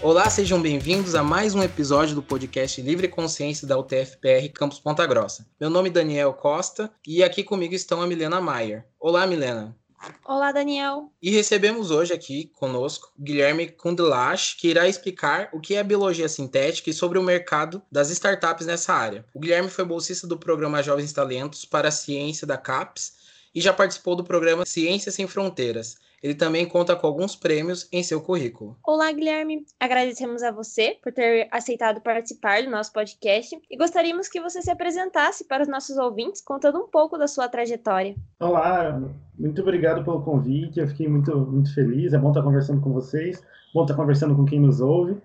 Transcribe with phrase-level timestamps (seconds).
[0.00, 5.04] Olá, sejam bem-vindos a mais um episódio do podcast Livre Consciência da UTFPR Campus Ponta
[5.04, 5.44] Grossa.
[5.60, 8.86] Meu nome é Daniel Costa e aqui comigo estão a Milena Maier.
[9.00, 9.76] Olá, Milena.
[10.24, 11.10] Olá, Daniel.
[11.20, 16.90] E recebemos hoje aqui conosco Guilherme Kundelash, que irá explicar o que é biologia sintética
[16.90, 19.24] e sobre o mercado das startups nessa área.
[19.34, 23.14] O Guilherme foi bolsista do programa Jovens Talentos para a Ciência da CAPES
[23.52, 25.96] e já participou do programa Ciências Sem Fronteiras.
[26.22, 28.76] Ele também conta com alguns prêmios em seu currículo.
[28.84, 29.64] Olá, Guilherme.
[29.78, 34.70] Agradecemos a você por ter aceitado participar do nosso podcast e gostaríamos que você se
[34.70, 38.16] apresentasse para os nossos ouvintes, contando um pouco da sua trajetória.
[38.40, 39.00] Olá,
[39.38, 40.80] muito obrigado pelo convite.
[40.80, 42.12] Eu fiquei muito, muito feliz.
[42.12, 43.40] É bom estar conversando com vocês,
[43.72, 45.16] bom estar conversando com quem nos ouve.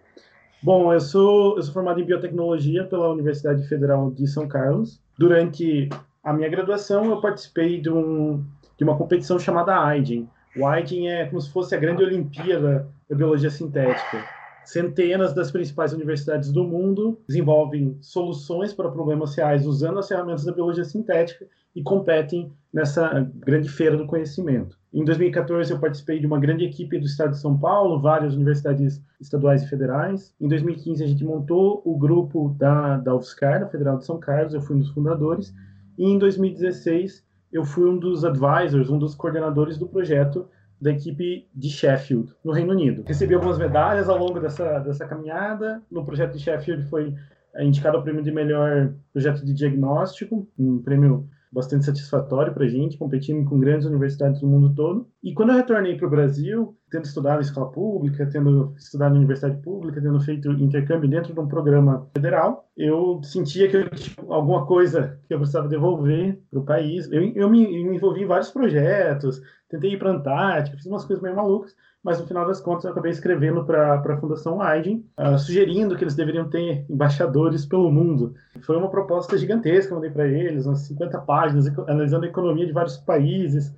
[0.61, 5.01] Bom, eu sou, eu sou formado em biotecnologia pela Universidade Federal de São Carlos.
[5.17, 5.89] Durante
[6.23, 8.41] a minha graduação, eu participei de, um,
[8.77, 13.15] de uma competição chamada AIDEN, o Whiting é como se fosse a grande Olimpíada da
[13.15, 14.23] biologia sintética.
[14.65, 20.53] Centenas das principais universidades do mundo desenvolvem soluções para problemas reais usando as ferramentas da
[20.53, 21.45] biologia sintética
[21.75, 24.77] e competem nessa grande feira do conhecimento.
[24.93, 29.01] Em 2014, eu participei de uma grande equipe do estado de São Paulo, várias universidades
[29.19, 30.33] estaduais e federais.
[30.39, 34.53] Em 2015, a gente montou o grupo da, da UFSCar, da Federal de São Carlos,
[34.53, 35.53] eu fui um dos fundadores.
[35.97, 37.23] E em 2016,
[37.53, 40.49] eu fui um dos advisors, um dos coordenadores do projeto
[40.81, 43.03] da equipe de Sheffield, no Reino Unido.
[43.05, 45.81] Recebi algumas medalhas ao longo dessa, dessa caminhada.
[45.89, 47.13] No projeto de Sheffield foi
[47.59, 52.97] indicado o prêmio de melhor projeto de diagnóstico, um prêmio bastante satisfatório para a gente,
[52.97, 55.07] competindo com grandes universidades do mundo todo.
[55.23, 59.19] E quando eu retornei para o Brasil, tendo estudado em escola pública, tendo estudado na
[59.19, 64.15] universidade pública, tendo feito intercâmbio dentro de um programa federal, eu sentia que eu tinha
[64.27, 67.09] alguma coisa que eu precisava devolver para o país.
[67.11, 70.85] Eu, eu me, eu me envolvi em vários projetos, tentei ir para a Antártica, fiz
[70.87, 74.61] umas coisas meio malucas, mas no final das contas eu acabei escrevendo para a Fundação
[74.61, 78.35] Aiden, uh, sugerindo que eles deveriam ter embaixadores pelo mundo.
[78.61, 82.65] Foi uma proposta gigantesca que eu mandei para eles, umas 50 páginas, analisando a economia
[82.65, 83.73] de vários países.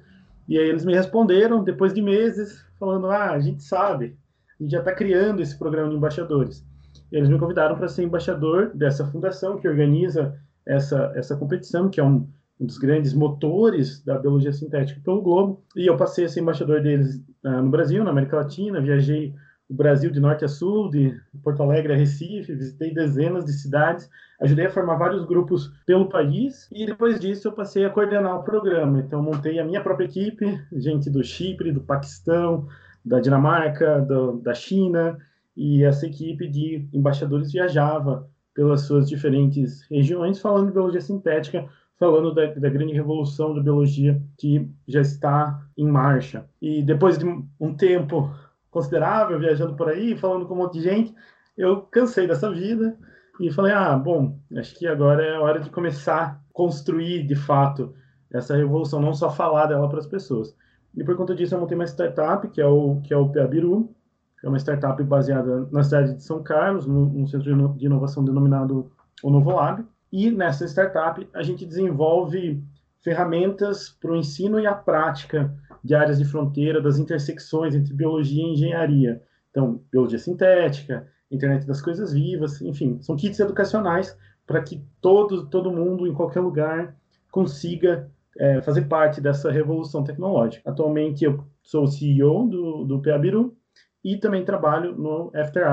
[0.48, 4.18] E aí eles me responderam, depois de meses, falando: ah, a gente sabe,
[4.60, 6.66] a gente já está criando esse programa de embaixadores.
[7.12, 10.36] E eles me convidaram para ser embaixador dessa fundação que organiza
[10.66, 12.28] essa, essa competição, que é um,
[12.60, 15.64] um dos grandes motores da biologia sintética pelo globo.
[15.76, 19.34] E eu passei a ser embaixador deles uh, no Brasil, na América Latina, viajei
[19.70, 24.10] o Brasil de norte a sul, de Porto Alegre a Recife, visitei dezenas de cidades,
[24.40, 28.44] ajudei a formar vários grupos pelo país e depois disso eu passei a coordenar o
[28.44, 29.00] programa.
[29.00, 32.68] Então montei a minha própria equipe, gente do Chipre, do Paquistão,
[33.04, 35.18] da Dinamarca, do, da China,
[35.56, 41.68] e essa equipe de embaixadores viajava pelas suas diferentes regiões falando de biologia sintética
[42.00, 46.46] falando da, da, grande revolução da biologia que já está em marcha.
[46.62, 47.26] E depois de
[47.60, 48.34] um tempo
[48.70, 51.16] considerável viajando por aí, falando com um monte de gente,
[51.58, 52.98] eu cansei dessa vida
[53.40, 57.36] e falei: ah, bom, acho que agora é a hora de começar a construir de
[57.36, 57.94] fato
[58.34, 60.56] essa revolução, não só falar dela para as pessoas.
[60.96, 63.94] E por conta disso, eu montei uma startup, que é o, que é o Peabiru,
[64.40, 68.92] que é uma startup baseada na cidade de São Carlos, num centro de inovação denominado
[69.24, 69.86] o Novo Lab.
[70.12, 72.64] E nessa startup a gente desenvolve
[73.04, 78.44] ferramentas para o ensino e a prática de áreas de fronteira, das intersecções entre biologia
[78.44, 79.22] e engenharia.
[79.52, 85.72] Então, biologia sintética, internet das coisas vivas, enfim, são kits educacionais para que todo, todo
[85.72, 86.96] mundo, em qualquer lugar,
[87.32, 90.70] consiga é, fazer parte dessa revolução tecnológica.
[90.70, 93.56] Atualmente eu sou o CEO do, do PABIRU
[94.04, 95.64] e também trabalho no After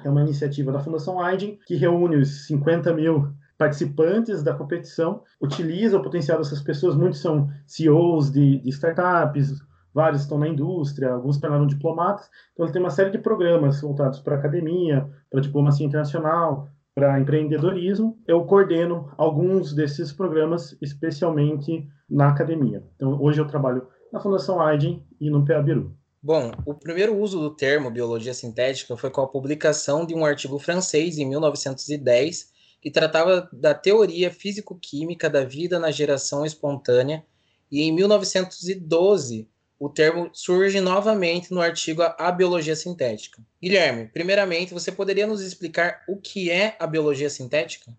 [0.00, 3.32] que é uma iniciativa da Fundação Aiding que reúne os 50 mil
[3.62, 6.96] participantes da competição utilizam o potencial dessas pessoas.
[6.96, 9.60] Muitos são CEOs de, de startups,
[9.94, 12.28] vários estão na indústria, alguns tornaram diplomatas.
[12.52, 18.18] Então, ele tem uma série de programas voltados para academia, para diplomacia internacional, para empreendedorismo.
[18.26, 22.82] Eu coordeno alguns desses programas, especialmente na academia.
[22.96, 25.94] Então, hoje eu trabalho na Fundação Aiden e no PABIRU.
[26.20, 30.58] Bom, o primeiro uso do termo biologia sintética foi com a publicação de um artigo
[30.58, 32.51] francês em 1910
[32.82, 37.24] que tratava da teoria físico-química da vida na geração espontânea,
[37.70, 39.48] e em 1912
[39.78, 43.40] o termo surge novamente no artigo A Biologia Sintética.
[43.60, 47.92] Guilherme, primeiramente, você poderia nos explicar o que é a biologia sintética?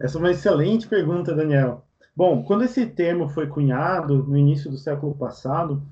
[0.00, 1.84] Essa é uma excelente pergunta, Daniel.
[2.14, 5.82] Bom, quando esse termo foi cunhado no início do século passado,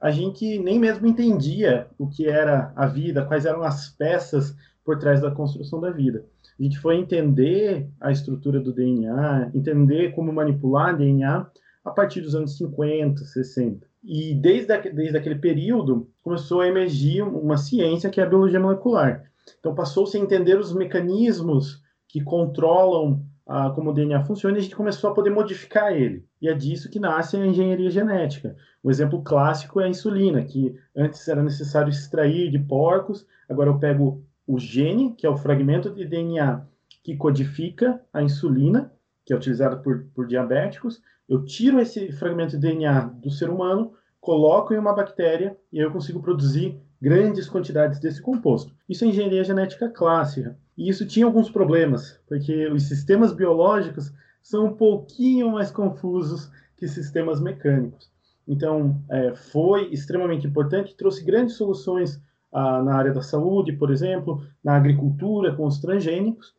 [0.00, 4.98] a gente nem mesmo entendia o que era a vida, quais eram as peças por
[4.98, 6.24] trás da construção da vida
[6.58, 11.46] a gente foi entender a estrutura do DNA, entender como manipular DNA
[11.84, 13.86] a partir dos anos 50, 60.
[14.04, 19.24] E desde, desde aquele período começou a emergir uma ciência que é a biologia molecular.
[19.58, 24.62] Então passou-se a entender os mecanismos que controlam ah, como o DNA funciona e a
[24.62, 26.24] gente começou a poder modificar ele.
[26.40, 28.54] E é disso que nasce a engenharia genética.
[28.84, 33.78] Um exemplo clássico é a insulina, que antes era necessário extrair de porcos, agora eu
[33.78, 36.66] pego o gene, que é o fragmento de DNA
[37.02, 38.92] que codifica a insulina,
[39.24, 43.92] que é utilizada por, por diabéticos, eu tiro esse fragmento de DNA do ser humano,
[44.20, 48.72] coloco em uma bactéria e eu consigo produzir grandes quantidades desse composto.
[48.88, 50.56] Isso é engenharia genética clássica.
[50.76, 56.86] E isso tinha alguns problemas, porque os sistemas biológicos são um pouquinho mais confusos que
[56.86, 58.10] sistemas mecânicos.
[58.46, 62.20] Então, é, foi extremamente importante, trouxe grandes soluções
[62.52, 66.54] ah, na área da saúde, por exemplo, na agricultura com os transgênicos,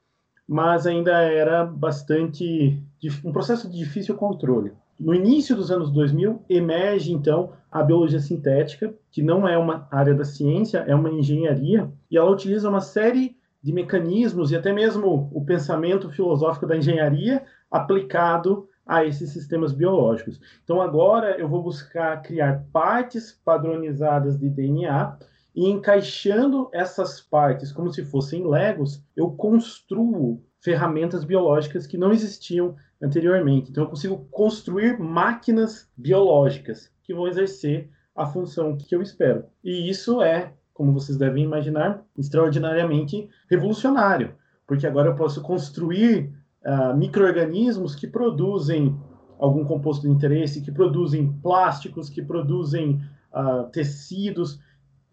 [0.48, 2.82] mas ainda era bastante
[3.24, 4.74] um processo de difícil controle.
[5.00, 10.14] No início dos anos 2000, emerge então a biologia sintética, que não é uma área
[10.14, 15.30] da ciência, é uma engenharia, e ela utiliza uma série de mecanismos e até mesmo
[15.34, 20.40] o pensamento filosófico da engenharia aplicado a esses sistemas biológicos.
[20.64, 25.18] Então agora eu vou buscar criar partes padronizadas de DNA
[25.56, 32.76] e encaixando essas partes como se fossem legos, eu construo ferramentas biológicas que não existiam
[33.02, 33.70] anteriormente.
[33.70, 39.46] Então eu consigo construir máquinas biológicas que vão exercer a função que eu espero.
[39.64, 44.36] E isso é como vocês devem imaginar, extraordinariamente revolucionário,
[44.68, 46.34] porque agora eu posso construir
[46.66, 48.98] uh, micro-organismos que produzem
[49.38, 53.02] algum composto de interesse, que produzem plásticos, que produzem
[53.32, 54.60] uh, tecidos,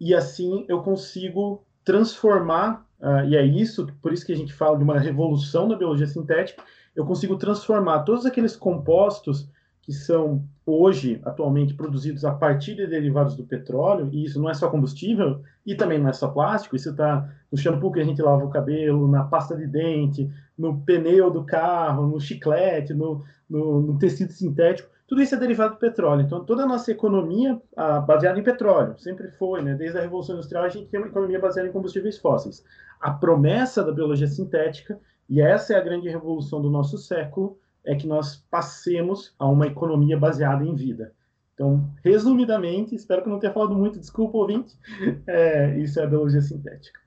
[0.01, 4.75] e assim eu consigo transformar, uh, e é isso, por isso que a gente fala
[4.75, 6.63] de uma revolução da biologia sintética,
[6.95, 9.47] eu consigo transformar todos aqueles compostos
[9.79, 14.55] que são hoje, atualmente, produzidos a partir de derivados do petróleo, e isso não é
[14.55, 18.21] só combustível, e também não é só plástico, isso está no shampoo que a gente
[18.21, 23.81] lava o cabelo, na pasta de dente, no pneu do carro, no chiclete, no, no,
[23.81, 26.21] no tecido sintético, tudo isso é derivado do petróleo.
[26.21, 29.75] Então, toda a nossa economia ah, baseada em petróleo, sempre foi, né?
[29.75, 32.63] Desde a Revolução Industrial, a gente tem uma economia baseada em combustíveis fósseis.
[32.97, 34.97] A promessa da biologia sintética,
[35.27, 39.67] e essa é a grande revolução do nosso século, é que nós passemos a uma
[39.67, 41.13] economia baseada em vida.
[41.55, 44.77] Então, resumidamente, espero que não tenha falado muito, desculpa, ouvinte,
[45.27, 47.01] é, isso é a biologia sintética.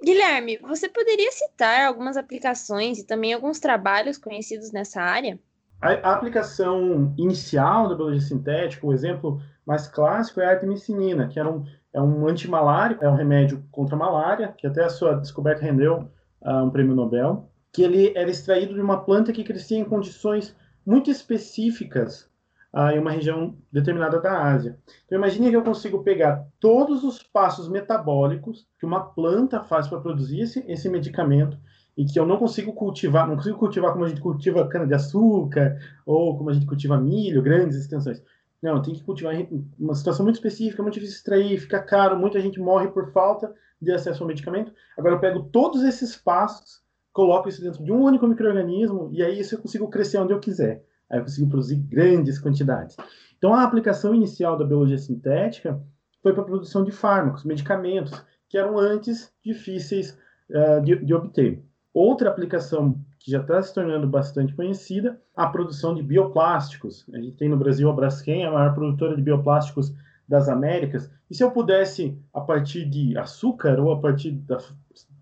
[0.00, 5.36] Guilherme, você poderia citar algumas aplicações e também alguns trabalhos conhecidos nessa área?
[5.80, 11.38] A, a aplicação inicial da biologia sintética, o exemplo mais clássico é a artemissinina, que
[11.38, 15.14] era um, é um antimalárico, é um remédio contra a malária, que até a sua
[15.14, 16.10] descoberta rendeu
[16.42, 20.56] uh, um prêmio Nobel que ele era extraído de uma planta que crescia em condições
[20.84, 22.28] muito específicas
[22.72, 24.78] ah, em uma região determinada da Ásia.
[25.06, 30.00] Então imagine que eu consigo pegar todos os passos metabólicos que uma planta faz para
[30.00, 31.58] produzir esse, esse medicamento
[31.96, 36.36] e que eu não consigo cultivar, não consigo cultivar como a gente cultiva cana-de-açúcar ou
[36.36, 38.22] como a gente cultiva milho, grandes extensões.
[38.62, 39.34] Não, tem que cultivar
[39.78, 43.52] uma situação muito específica, muito difícil de extrair, fica caro, muita gente morre por falta
[43.80, 44.72] de acesso ao medicamento.
[44.98, 46.80] Agora eu pego todos esses passos
[47.12, 50.40] coloco isso dentro de um único microorganismo e aí isso eu consigo crescer onde eu
[50.40, 50.84] quiser.
[51.10, 52.96] Aí eu consigo produzir grandes quantidades.
[53.36, 55.80] Então a aplicação inicial da biologia sintética
[56.22, 60.16] foi para a produção de fármacos, medicamentos, que eram antes difíceis
[60.50, 61.64] uh, de, de obter.
[61.92, 67.04] Outra aplicação que já está se tornando bastante conhecida, a produção de bioplásticos.
[67.12, 69.92] A gente tem no Brasil a Braskem, a maior produtora de bioplásticos
[70.26, 71.10] das Américas.
[71.28, 74.58] E se eu pudesse, a partir de açúcar ou a partir da,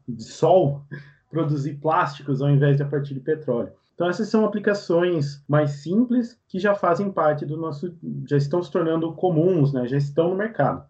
[0.07, 0.83] de sol,
[1.31, 3.73] produzir plásticos ao invés de a partir de petróleo.
[3.95, 7.93] Então essas são aplicações mais simples que já fazem parte do nosso,
[8.29, 9.87] já estão se tornando comuns, né?
[9.89, 10.87] Já estão no mercado.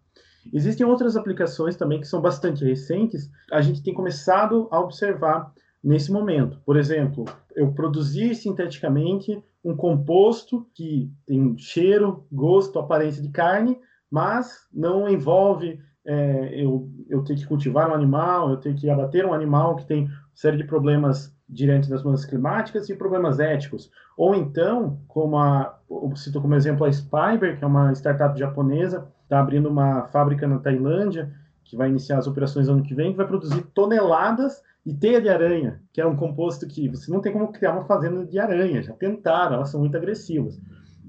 [0.52, 3.30] Existem outras aplicações também que são bastante recentes.
[3.50, 5.52] A gente tem começado a observar
[5.88, 6.60] nesse momento.
[6.66, 7.24] Por exemplo,
[7.56, 13.78] eu produzir sinteticamente um composto que tem cheiro, gosto, aparência de carne,
[14.10, 19.24] mas não envolve é, eu, eu ter que cultivar um animal, eu ter que abater
[19.24, 23.90] um animal que tem série de problemas diante das mudanças climáticas e problemas éticos.
[24.16, 29.08] Ou então, como a, eu cito como exemplo a Spyber, que é uma startup japonesa,
[29.22, 31.32] está abrindo uma fábrica na Tailândia,
[31.64, 35.28] que vai iniciar as operações ano que vem, que vai produzir toneladas de teia de
[35.28, 38.82] aranha, que é um composto que você não tem como criar uma fazenda de aranha,
[38.82, 40.58] já tentaram, elas são muito agressivas.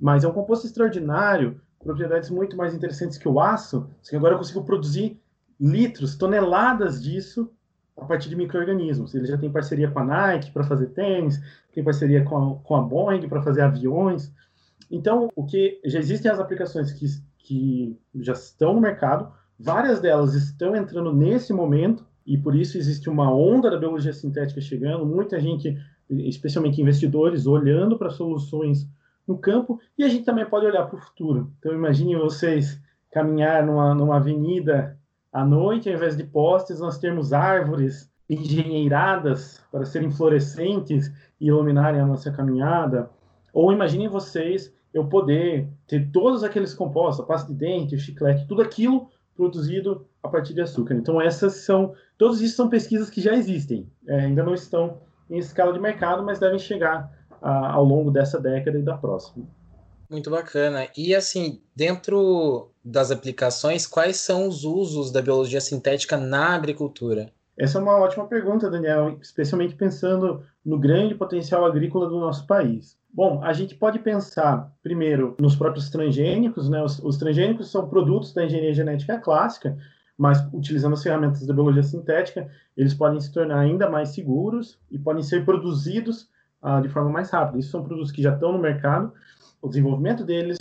[0.01, 4.37] Mas é um composto extraordinário, propriedades muito mais interessantes que o aço, que agora eu
[4.37, 5.19] consigo produzir
[5.59, 7.51] litros, toneladas disso
[7.97, 9.13] a partir de micro-organismos.
[9.13, 11.39] Ele já tem parceria com a Nike para fazer tênis,
[11.73, 14.33] tem parceria com a, com a Boeing para fazer aviões.
[14.89, 17.05] Então, o que já existem as aplicações que,
[17.37, 23.09] que já estão no mercado, várias delas estão entrando nesse momento e por isso existe
[23.09, 25.75] uma onda da biologia sintética chegando, muita gente,
[26.07, 28.87] especialmente investidores, olhando para soluções
[29.27, 31.51] no campo, e a gente também pode olhar para o futuro.
[31.57, 32.79] Então, imagine vocês
[33.11, 34.95] caminhar numa, numa avenida
[35.33, 41.99] à noite, ao invés de postes, nós temos árvores engenheiradas para serem fluorescentes e iluminarem
[41.99, 43.09] a nossa caminhada.
[43.51, 48.47] Ou imaginem vocês eu poder ter todos aqueles compostos, a pasta de dente, o chiclete,
[48.47, 49.09] tudo aquilo
[49.39, 50.95] produzido a partir de açúcar.
[50.95, 55.37] Então essas são, todos isso são pesquisas que já existem, é, ainda não estão em
[55.37, 57.09] escala de mercado, mas devem chegar
[57.41, 59.47] a, ao longo dessa década e da próxima.
[60.09, 60.87] Muito bacana.
[60.97, 67.31] E assim, dentro das aplicações, quais são os usos da biologia sintética na agricultura?
[67.57, 72.98] Essa é uma ótima pergunta, Daniel, especialmente pensando no grande potencial agrícola do nosso país.
[73.11, 76.81] Bom, a gente pode pensar primeiro nos próprios transgênicos, né?
[76.83, 79.77] Os, os transgênicos são produtos da engenharia genética clássica,
[80.17, 84.99] mas utilizando as ferramentas da biologia sintética, eles podem se tornar ainda mais seguros e
[84.99, 86.29] podem ser produzidos
[86.61, 87.59] ah, de forma mais rápida.
[87.59, 89.11] Isso são produtos que já estão no mercado,
[89.61, 90.57] o desenvolvimento deles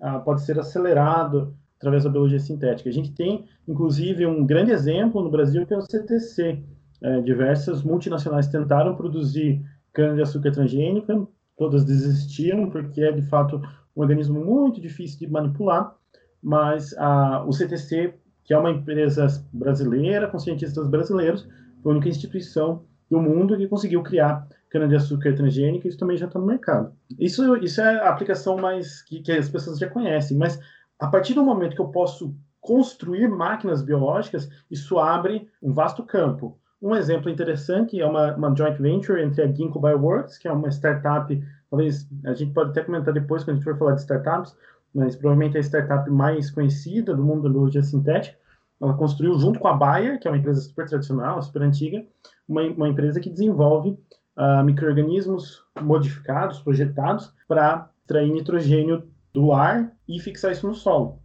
[0.00, 2.88] ah, pode ser acelerado através da biologia sintética.
[2.88, 6.62] A gente tem, inclusive, um grande exemplo no Brasil que é o CTC.
[7.02, 11.26] É, diversas multinacionais tentaram produzir cana-de-açúcar transgênica,
[11.60, 13.60] todas desistiram, porque é, de fato,
[13.94, 15.94] um organismo muito difícil de manipular,
[16.42, 21.46] mas a, o CTC, que é uma empresa brasileira, com cientistas brasileiros,
[21.82, 26.38] foi a única instituição do mundo que conseguiu criar cana-de-açúcar transgênica, isso também já está
[26.38, 26.94] no mercado.
[27.18, 30.58] Isso, isso é a aplicação mais que, que as pessoas já conhecem, mas
[30.98, 36.58] a partir do momento que eu posso construir máquinas biológicas, isso abre um vasto campo.
[36.82, 40.68] Um exemplo interessante é uma, uma joint venture entre a Ginkgo Bioworks, que é uma
[40.70, 44.56] startup, talvez a gente pode até comentar depois quando a gente for falar de startups,
[44.94, 48.36] mas provavelmente é a startup mais conhecida do mundo da biologia sintética.
[48.80, 52.02] Ela construiu junto com a Bayer, que é uma empresa super tradicional, super antiga,
[52.48, 53.90] uma, uma empresa que desenvolve
[54.36, 61.18] uh, micro-organismos modificados, projetados, para extrair nitrogênio do ar e fixar isso no solo.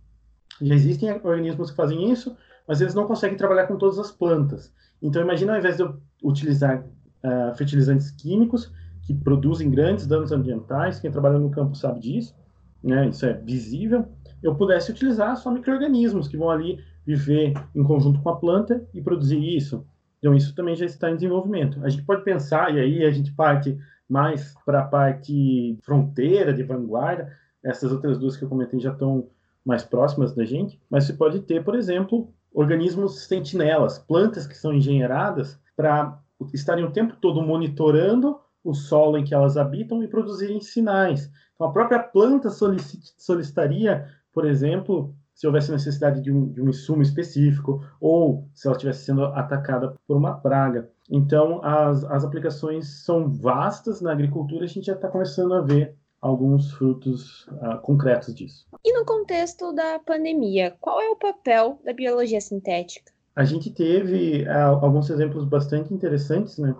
[0.61, 2.35] Já existem organismos que fazem isso,
[2.67, 4.73] mas eles não conseguem trabalhar com todas as plantas.
[5.05, 10.99] Então, imagina ao invés de eu utilizar uh, fertilizantes químicos que produzem grandes danos ambientais,
[10.99, 12.35] quem trabalha no campo sabe disso,
[12.83, 14.07] né, isso é visível,
[14.41, 19.01] eu pudesse utilizar só micro-organismos que vão ali viver em conjunto com a planta e
[19.01, 19.85] produzir isso.
[20.17, 21.79] Então, isso também já está em desenvolvimento.
[21.83, 23.77] A gente pode pensar, e aí a gente parte
[24.09, 27.31] mais para a parte fronteira, de vanguarda,
[27.63, 29.27] essas outras duas que eu comentei já estão
[29.63, 34.73] mais próximas da gente, mas você pode ter, por exemplo, organismos sentinelas, plantas que são
[34.73, 36.17] engenheiradas para
[36.53, 41.29] estarem o tempo todo monitorando o solo em que elas habitam e produzirem sinais.
[41.53, 47.01] Então, a própria planta solicitaria, por exemplo, se houvesse necessidade de um, de um insumo
[47.01, 50.89] específico ou se ela estivesse sendo atacada por uma praga.
[51.09, 55.95] Então, as, as aplicações são vastas na agricultura, a gente já está começando a ver
[56.25, 58.65] alguns frutos uh, concretos disso.
[58.83, 63.11] E no contexto da pandemia, qual é o papel da biologia sintética?
[63.35, 66.75] A gente teve uh, alguns exemplos bastante interessantes, né?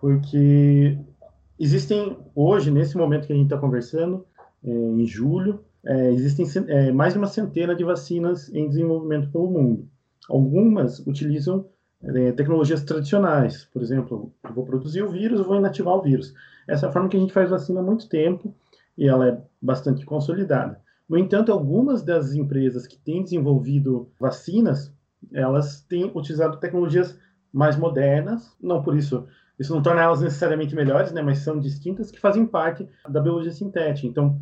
[0.00, 0.98] Porque
[1.60, 4.26] existem hoje, nesse momento que a gente está conversando,
[4.64, 9.48] é, em julho, é, existem é, mais de uma centena de vacinas em desenvolvimento pelo
[9.48, 9.88] mundo.
[10.28, 11.66] Algumas utilizam
[12.36, 16.34] tecnologias tradicionais, por exemplo, eu vou produzir o vírus, eu vou inativar o vírus.
[16.66, 18.52] Essa é a forma que a gente faz vacina há muito tempo
[18.96, 20.80] e ela é bastante consolidada.
[21.08, 24.94] No entanto, algumas das empresas que têm desenvolvido vacinas,
[25.32, 27.18] elas têm utilizado tecnologias
[27.52, 29.26] mais modernas, não por isso,
[29.58, 33.52] isso não torna elas necessariamente melhores, né, mas são distintas que fazem parte da biologia
[33.52, 34.06] sintética.
[34.06, 34.40] Então,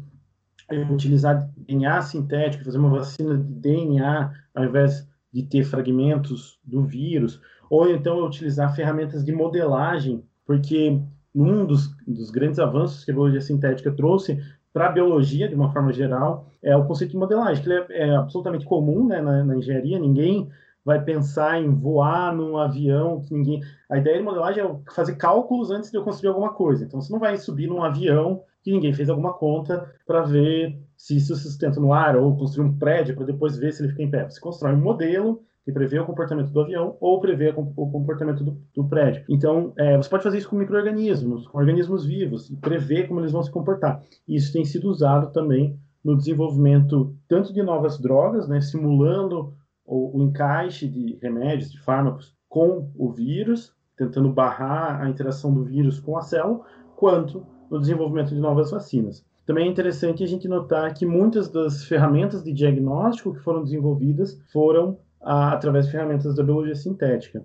[0.91, 7.41] utilizar DNA sintético, fazer uma vacina de DNA ao invés de ter fragmentos do vírus,
[7.69, 11.01] ou então utilizar ferramentas de modelagem, porque
[11.35, 14.41] um dos, dos grandes avanços que a biologia sintética trouxe
[14.73, 18.17] para a biologia, de uma forma geral, é o conceito de modelagem, que é, é
[18.17, 20.49] absolutamente comum né, na, na, engenharia, ninguém
[20.85, 23.61] vai pensar em voar num avião, ninguém...
[23.89, 26.85] A ideia de modelagem é fazer cálculos antes de eu construir alguma coisa.
[26.85, 31.17] Então, você não vai subir num avião que ninguém fez alguma conta para ver se
[31.17, 34.03] isso se sustenta no ar, ou construir um prédio para depois ver se ele fica
[34.03, 34.29] em pé.
[34.29, 38.59] Você constrói um modelo que prevê o comportamento do avião ou prevê o comportamento do,
[38.75, 39.25] do prédio.
[39.29, 43.33] Então, é, você pode fazer isso com micro-organismos, com organismos vivos, e prever como eles
[43.33, 44.03] vão se comportar.
[44.27, 50.23] Isso tem sido usado também no desenvolvimento tanto de novas drogas, né, simulando o, o
[50.23, 56.17] encaixe de remédios, de fármacos com o vírus, tentando barrar a interação do vírus com
[56.17, 56.63] a célula,
[56.97, 59.25] quanto no desenvolvimento de novas vacinas.
[59.47, 64.41] Também é interessante a gente notar que muitas das ferramentas de diagnóstico que foram desenvolvidas
[64.53, 67.45] foram através de ferramentas da biologia sintética.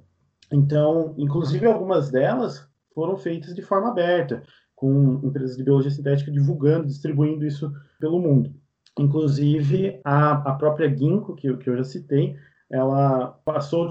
[0.52, 4.44] Então, inclusive algumas delas foram feitas de forma aberta,
[4.76, 8.54] com empresas de biologia sintética divulgando, distribuindo isso pelo mundo.
[8.98, 12.36] Inclusive, a, a própria Ginkgo, que, que eu já citei,
[12.70, 13.90] ela passou,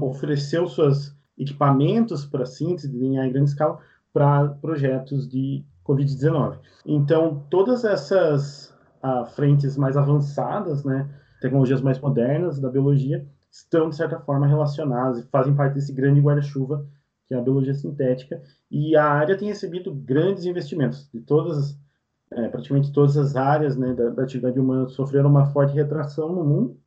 [0.00, 3.78] ofereceu seus equipamentos para síntese de DNA em grande escala
[4.12, 6.58] para projetos de Covid-19.
[6.86, 11.08] Então, todas essas ah, frentes mais avançadas, né,
[11.42, 16.20] tecnologias mais modernas da biologia, estão, de certa forma, relacionadas e fazem parte desse grande
[16.20, 16.86] guarda-chuva
[17.32, 18.42] que é a biologia sintética.
[18.70, 21.78] E a área tem recebido grandes investimentos de todas,
[22.30, 26.44] é, praticamente todas as áreas né, da, da atividade humana sofreram uma forte retração no
[26.44, 26.78] mundo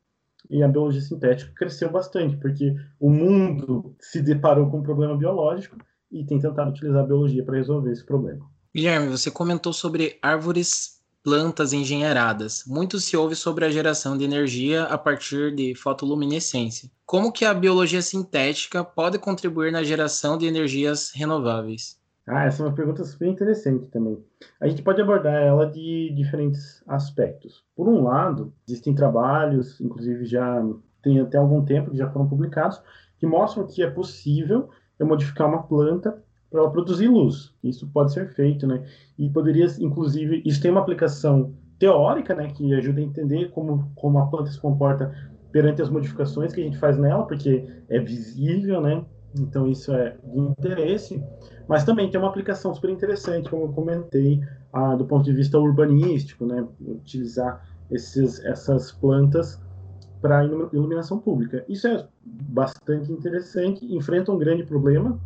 [0.48, 5.76] e a biologia sintética cresceu bastante, porque o mundo se deparou com um problema biológico
[6.12, 8.46] e tem tentado utilizar a biologia para resolver esse problema.
[8.72, 10.95] Guilherme, você comentou sobre árvores
[11.26, 12.62] plantas engenheiradas.
[12.68, 16.88] Muito se ouve sobre a geração de energia a partir de fotoluminescência.
[17.04, 22.00] Como que a biologia sintética pode contribuir na geração de energias renováveis?
[22.28, 24.24] Ah, essa é uma pergunta super interessante também.
[24.60, 27.64] A gente pode abordar ela de diferentes aspectos.
[27.74, 30.64] Por um lado, existem trabalhos, inclusive já
[31.02, 32.80] tem até algum tempo que já foram publicados,
[33.18, 37.52] que mostram que é possível modificar uma planta para ela produzir luz.
[37.62, 38.84] Isso pode ser feito, né?
[39.18, 44.18] E poderia, inclusive, isso tem uma aplicação teórica, né, que ajuda a entender como, como
[44.18, 45.14] a planta se comporta
[45.52, 49.04] perante as modificações que a gente faz nela, porque é visível, né?
[49.38, 51.22] Então isso é de interesse.
[51.68, 54.40] Mas também tem uma aplicação super interessante, como eu comentei,
[54.96, 56.66] do ponto de vista urbanístico, né?
[56.80, 59.60] Utilizar esses, essas plantas
[60.20, 61.64] para iluminação pública.
[61.68, 65.20] Isso é bastante interessante, enfrenta um grande problema,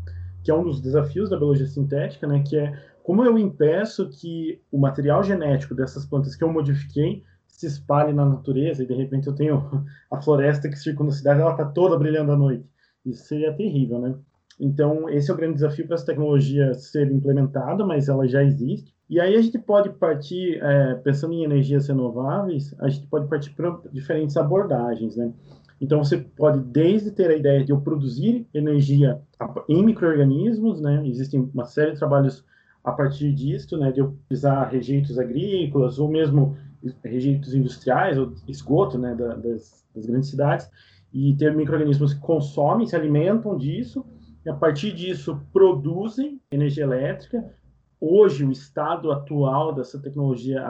[0.51, 4.61] que é um dos desafios da biologia sintética, né, que é como eu impeço que
[4.71, 9.29] o material genético dessas plantas que eu modifiquei se espalhe na natureza e de repente
[9.29, 12.69] eu tenho a floresta que circunda a cidade, ela está toda brilhando à noite.
[13.07, 14.15] Isso seria terrível, né?
[14.59, 18.93] Então, esse é o grande desafio para essa tecnologia ser implementada, mas ela já existe.
[19.09, 23.51] E aí a gente pode partir, é, pensando em energias renováveis, a gente pode partir
[23.51, 25.33] para diferentes abordagens, né?
[25.81, 29.21] Então, você pode desde ter a ideia de eu produzir energia
[29.69, 31.07] em micro-organismos, né?
[31.07, 32.45] Existem uma série de trabalhos
[32.85, 33.91] a partir disso, né?
[33.91, 36.57] De eu utilizar rejeitos agrícolas ou mesmo
[37.03, 39.15] rejeitos industriais ou esgoto, né?
[39.15, 40.71] Da, das, das grandes cidades
[41.13, 44.05] e ter micro-organismos que consomem, se alimentam disso
[44.45, 47.53] e a partir disso produzem energia elétrica.
[48.01, 50.65] Hoje, o estado atual dessa tecnologia,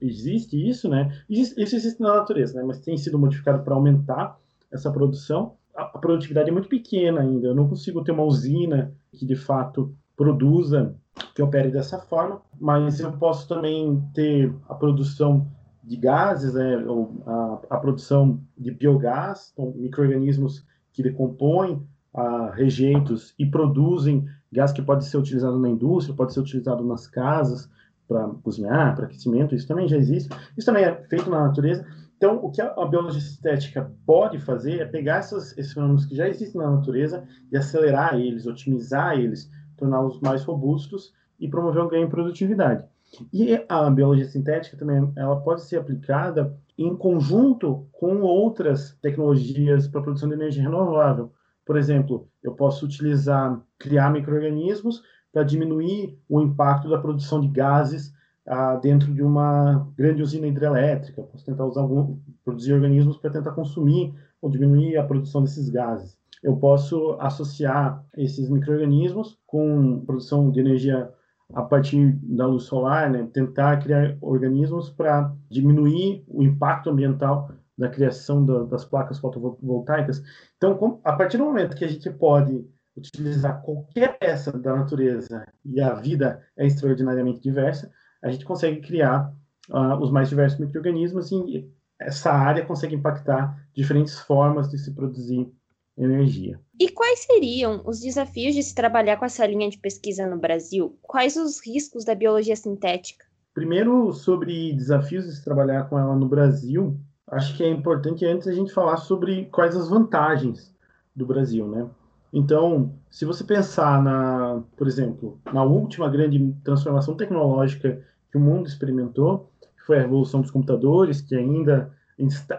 [0.00, 1.12] existe isso, né?
[1.28, 2.64] Isso existe na natureza, né?
[2.66, 4.39] Mas tem sido modificado para aumentar
[4.72, 7.48] essa produção, a, produtividade é muito pequena ainda.
[7.48, 10.94] Eu não consigo ter uma usina que de fato produza,
[11.34, 15.46] que opere dessa forma, mas eu posso também ter a produção
[15.82, 16.84] de gases, né,
[17.26, 24.82] a, a produção de biogás, então, micro-organismos que decompõem a rejeitos e produzem gás que
[24.82, 27.70] pode ser utilizado na indústria, pode ser utilizado nas casas
[28.06, 30.28] para cozinhar, para aquecimento, isso também já existe.
[30.56, 31.86] Isso também é feito na natureza.
[32.20, 36.28] Então, o que a, biologia sintética pode fazer é pegar essas, esses fenômenos que já
[36.28, 42.04] existem na natureza e acelerar eles, otimizar eles, torná-los mais robustos e promover um ganho
[42.04, 42.84] em produtividade.
[43.32, 50.00] E a biologia sintética também ela pode ser aplicada em conjunto com outras tecnologias para
[50.00, 51.32] a produção de energia renovável.
[51.64, 55.00] Por exemplo, eu posso utilizar, criar micro-organismos
[55.32, 58.12] para diminuir o impacto da produção de gases
[58.50, 61.22] ah, dentro de uma grande usina hidrelétrica.
[61.22, 66.18] Posso tentar usar algum, produzir organismos para tentar consumir ou diminuir a produção desses gases.
[66.42, 71.12] Eu posso associar esses microrganismos com produção de energia
[71.54, 73.28] a partir da luz solar, né?
[73.32, 80.22] tentar criar organismos para diminuir o impacto ambiental da criação da, das placas fotovoltaicas.
[80.56, 82.64] Então, a partir do momento que a gente pode
[82.96, 87.90] utilizar qualquer peça da natureza e a vida é extraordinariamente diversa,
[88.22, 89.34] a gente consegue criar
[89.70, 95.52] uh, os mais diversos micro-organismos e essa área consegue impactar diferentes formas de se produzir
[95.96, 96.58] energia.
[96.78, 100.98] E quais seriam os desafios de se trabalhar com essa linha de pesquisa no Brasil?
[101.02, 103.26] Quais os riscos da biologia sintética?
[103.52, 108.48] Primeiro, sobre desafios de se trabalhar com ela no Brasil, acho que é importante antes
[108.48, 110.74] a gente falar sobre quais as vantagens
[111.14, 111.88] do Brasil, né?
[112.32, 118.66] Então, se você pensar na, por exemplo, na última grande transformação tecnológica que o mundo
[118.66, 121.90] experimentou, que foi a revolução dos computadores, que ainda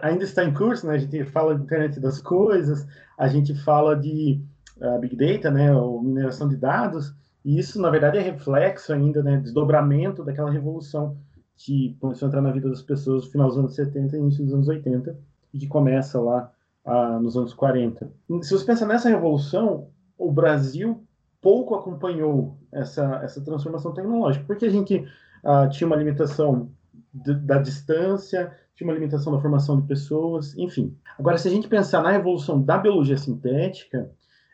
[0.02, 0.94] ainda está em curso, né?
[0.94, 4.42] A gente fala de internet das coisas, a gente fala de
[4.78, 5.72] uh, big data, né?
[5.74, 9.36] Ou mineração de dados, e isso na verdade é reflexo ainda, né?
[9.36, 11.16] Desdobramento daquela revolução
[11.56, 14.44] que começou a entrar na vida das pessoas no final dos anos 70 e início
[14.44, 15.16] dos anos 80
[15.54, 16.50] e que começa lá
[16.84, 18.10] uh, nos anos 40.
[18.42, 21.04] Se você pensar nessa revolução, o Brasil
[21.40, 25.04] pouco acompanhou essa, essa transformação tecnológica, porque a gente
[25.44, 26.70] uh, tinha uma limitação
[27.12, 30.96] de, da distância, tinha uma limitação da formação de pessoas, enfim.
[31.18, 34.10] Agora, se a gente pensar na evolução da biologia sintética,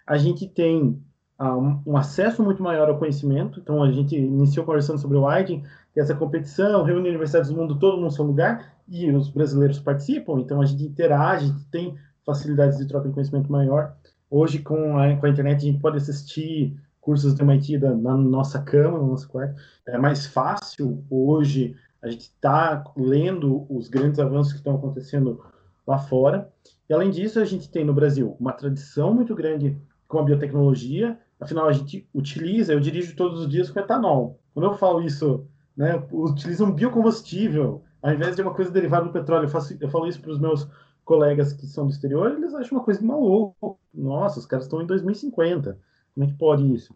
[0.06, 1.00] a gente tem
[1.40, 3.60] uh, um, acesso muito maior ao conhecimento.
[3.60, 5.62] Então, a gente iniciou conversando sobre o é
[5.96, 10.62] essa competição reúne universidades do mundo todo num só lugar, e os brasileiros participam, então
[10.62, 13.94] a gente interage, tem facilidades de troca de conhecimento maior.
[14.30, 18.16] Hoje, com a, com a internet, a gente pode assistir cursos do MIT da, na
[18.16, 19.54] nossa cama, no nosso quarto.
[19.86, 25.42] É mais fácil hoje a gente está lendo os grandes avanços que estão acontecendo
[25.86, 26.50] lá fora.
[26.88, 31.18] E além disso, a gente tem no Brasil uma tradição muito grande com a biotecnologia.
[31.40, 34.38] Afinal, a gente utiliza, eu dirijo todos os dias com etanol.
[34.54, 39.12] Quando eu falo isso, né, utiliza um biocombustível ao invés de uma coisa derivada do
[39.12, 39.44] petróleo.
[39.44, 40.68] Eu, faço, eu falo isso para os meus
[41.04, 43.78] colegas que são do exterior, eles acham uma coisa de maluco.
[43.94, 45.78] Nossa, os caras estão em 2050.
[46.18, 46.92] Como é que pode isso?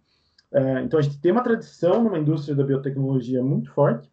[0.52, 4.10] É, então, a gente tem uma tradição numa indústria da biotecnologia muito forte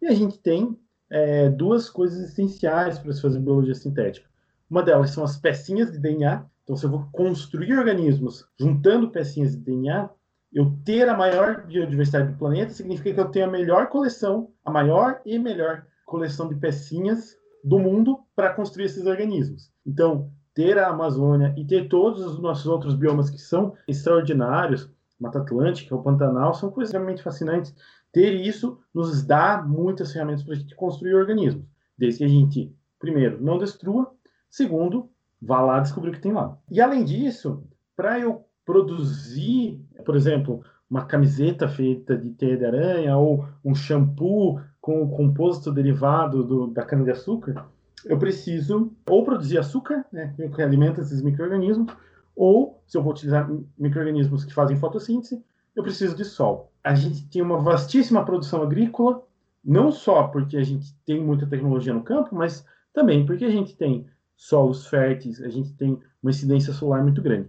[0.00, 4.28] e a gente tem é, duas coisas essenciais para se fazer biologia sintética.
[4.68, 6.44] Uma delas são as pecinhas de DNA.
[6.64, 10.10] Então, se eu vou construir organismos juntando pecinhas de DNA,
[10.52, 14.70] eu ter a maior biodiversidade do planeta significa que eu tenho a melhor coleção, a
[14.70, 19.72] maior e melhor coleção de pecinhas do mundo para construir esses organismos.
[19.86, 25.38] Então, ter a Amazônia e ter todos os nossos outros biomas que são extraordinários, Mata
[25.38, 27.74] Atlântica, o Pantanal, são coisas realmente fascinantes.
[28.12, 31.64] Ter isso nos dá muitas ferramentas para a gente construir organismos,
[31.96, 34.12] desde que a gente, primeiro, não destrua,
[34.50, 35.08] segundo,
[35.40, 36.58] vá lá descobrir o que tem lá.
[36.70, 37.64] E além disso,
[37.96, 44.60] para eu produzir, por exemplo, uma camiseta feita de teia de aranha ou um shampoo
[44.80, 47.64] com o composto derivado do, da cana-de-açúcar,
[48.04, 51.92] eu preciso ou produzir açúcar, né, que alimenta esses micro-organismos,
[52.34, 55.44] ou, se eu vou utilizar micro-organismos que fazem fotossíntese,
[55.76, 56.72] eu preciso de sol.
[56.82, 59.22] A gente tem uma vastíssima produção agrícola,
[59.64, 63.76] não só porque a gente tem muita tecnologia no campo, mas também porque a gente
[63.76, 67.48] tem solos férteis, a gente tem uma incidência solar muito grande.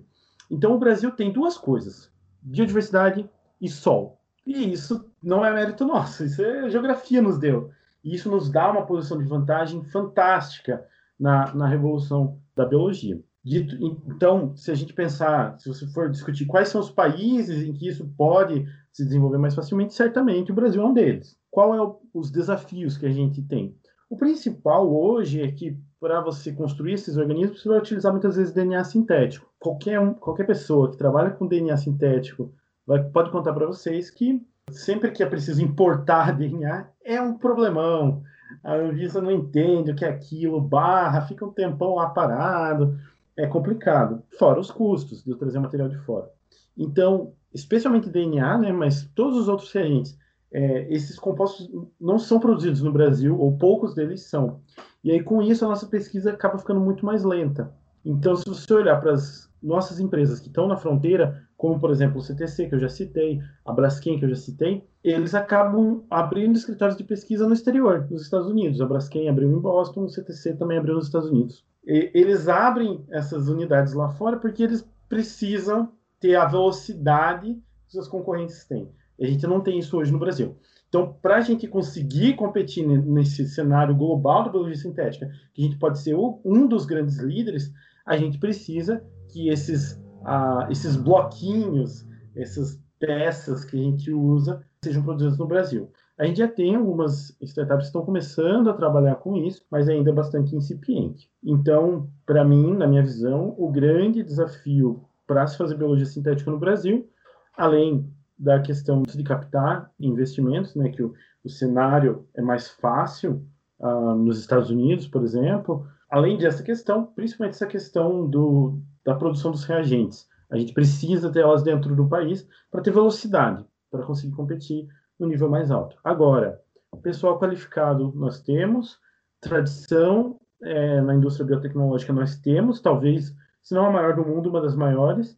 [0.50, 2.12] Então, o Brasil tem duas coisas:
[2.42, 3.28] biodiversidade
[3.60, 4.20] e sol.
[4.46, 7.72] E isso não é mérito nosso, isso é geografia nos deu.
[8.04, 10.86] E isso nos dá uma posição de vantagem fantástica
[11.20, 13.22] na, na revolução da biologia.
[13.44, 13.76] Dito,
[14.08, 17.88] então, se a gente pensar, se você for discutir quais são os países em que
[17.88, 21.38] isso pode se desenvolver mais facilmente, certamente o Brasil é um deles.
[21.52, 23.76] Qual é o, os desafios que a gente tem?
[24.10, 28.54] O principal hoje é que para você construir esses organismos, você vai utilizar muitas vezes
[28.54, 29.50] DNA sintético.
[29.60, 32.54] Qualquer, qualquer pessoa que trabalha com DNA sintético
[32.86, 38.24] vai, pode contar para vocês que sempre que é preciso importar DNA é um problemão.
[38.64, 42.98] A Anvisa não entende o que é aquilo, barra, fica um tempão lá parado,
[43.36, 44.24] é complicado.
[44.38, 46.30] Fora os custos de trazer material de fora.
[46.78, 50.18] Então, especialmente DNA, né, mas todos os outros reagentes,
[50.52, 54.62] é, esses compostos não são produzidos no Brasil, ou poucos deles são.
[55.04, 57.74] E aí, com isso, a nossa pesquisa acaba ficando muito mais lenta.
[58.06, 62.20] Então, se você olhar para as nossas empresas que estão na fronteira, como por exemplo
[62.20, 66.58] o CTC, que eu já citei, a Braskem, que eu já citei, eles acabam abrindo
[66.58, 68.82] escritórios de pesquisa no exterior, nos Estados Unidos.
[68.82, 71.66] A Braskem abriu em Boston, o CTC também abriu nos Estados Unidos.
[71.86, 77.54] E eles abrem essas unidades lá fora porque eles precisam ter a velocidade
[77.86, 78.90] que seus concorrentes têm.
[79.20, 80.58] A gente não tem isso hoje no Brasil.
[80.90, 85.78] Então, para a gente conseguir competir nesse cenário global da biologia sintética, que a gente
[85.78, 87.74] pode ser um dos grandes líderes,
[88.06, 95.04] a gente precisa que esses ah, esses bloquinhos, essas peças que a gente usa, sejam
[95.04, 95.92] produzidas no Brasil.
[96.18, 100.12] A gente já tem algumas startups que estão começando a trabalhar com isso, mas ainda
[100.12, 101.30] é bastante incipiente.
[101.44, 106.60] Então, para mim, na minha visão, o grande desafio para se fazer biologia sintética no
[106.60, 107.10] Brasil,
[107.58, 113.44] além da questão de captar investimentos, né, que o, o cenário é mais fácil
[113.80, 119.50] uh, nos Estados Unidos, por exemplo, além dessa questão, principalmente essa questão do, da produção
[119.50, 120.30] dos reagentes.
[120.52, 124.88] A gente precisa ter elas dentro do país para ter velocidade, para conseguir competir
[125.20, 125.98] no nível mais alto.
[126.04, 126.62] Agora,
[127.04, 129.00] pessoal qualificado nós temos,
[129.42, 134.62] tradição é, na indústria biotecnológica nós temos, talvez, se não a maior do mundo, uma
[134.62, 135.36] das maiores.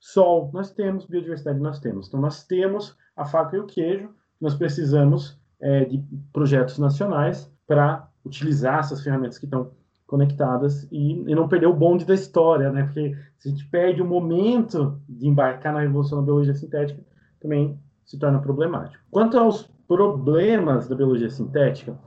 [0.00, 2.08] Sol nós temos, biodiversidade nós temos.
[2.08, 4.08] Então, nós temos a faca e o queijo,
[4.40, 9.70] nós precisamos é, de projetos nacionais para utilizar essas ferramentas que estão
[10.06, 12.84] conectadas e, e, não perder o bonde da história, né?
[12.84, 17.02] Porque se a gente perde o momento de embarcar na revolução da biologia sintética,
[17.40, 19.02] também se torna problemático.
[19.10, 21.98] Quanto aos problemas da biologia sintética,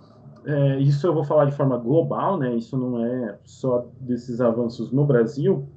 [0.45, 2.55] é, isso eu vou falar de forma global, né?
[2.55, 5.67] Isso não é só desses avanços no Brasil.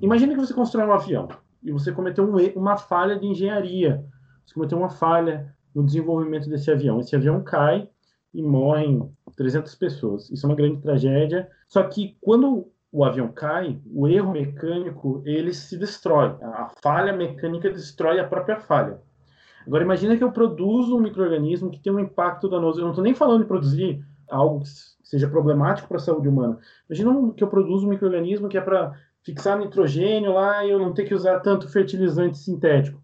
[0.00, 1.28] Imagine que você constrói um avião.
[1.62, 4.04] e você cometeu um, uma falha de engenharia,
[4.44, 7.00] você cometeu uma falha no desenvolvimento desse avião.
[7.00, 7.88] Esse avião cai
[8.36, 10.30] e morrem 300 pessoas.
[10.30, 11.48] Isso é uma grande tragédia.
[11.66, 16.36] Só que quando o avião cai, o erro mecânico ele se destrói.
[16.42, 19.00] A falha mecânica destrói a própria falha.
[19.66, 22.78] Agora imagina que eu produzo um microorganismo que tem um impacto danoso.
[22.78, 24.68] Eu não estou nem falando de produzir algo que
[25.02, 26.58] seja problemático para a saúde humana.
[26.88, 30.92] Imagina que eu produzo um microorganismo que é para fixar nitrogênio lá e eu não
[30.92, 33.02] ter que usar tanto fertilizante sintético.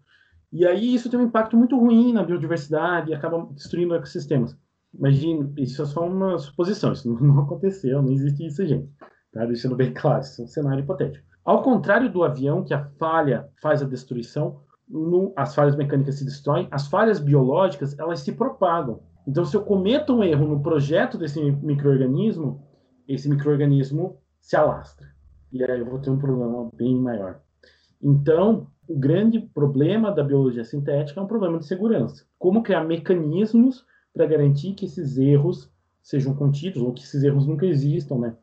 [0.51, 4.55] E aí isso tem um impacto muito ruim na biodiversidade e acaba destruindo ecossistemas.
[4.93, 8.89] Imagina, isso é só uma suposição, isso não aconteceu, não existe isso, gente.
[9.31, 9.45] Tá?
[9.45, 11.25] Deixando bem claro, isso é um cenário hipotético.
[11.43, 16.25] Ao contrário do avião, que a falha faz a destruição, no, as falhas mecânicas se
[16.25, 19.01] destroem, as falhas biológicas elas se propagam.
[19.27, 22.61] Então, se eu cometo um erro no projeto desse microorganismo,
[23.07, 25.07] esse microorganismo se alastra.
[25.51, 27.39] E aí eu vou ter um problema bem maior.
[28.01, 32.25] Então, o grande problema da biologia sintética é um problema de segurança.
[32.37, 35.71] Como criar mecanismos para garantir que esses erros
[36.01, 38.35] sejam contidos ou que esses erros nunca existam, né?